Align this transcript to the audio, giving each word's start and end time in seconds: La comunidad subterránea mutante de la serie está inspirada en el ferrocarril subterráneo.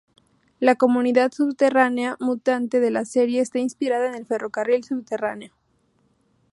La 0.59 0.73
comunidad 0.73 1.31
subterránea 1.31 2.17
mutante 2.19 2.79
de 2.79 2.89
la 2.89 3.05
serie 3.05 3.39
está 3.39 3.59
inspirada 3.59 4.07
en 4.07 4.15
el 4.15 4.25
ferrocarril 4.25 4.83
subterráneo. 4.83 5.53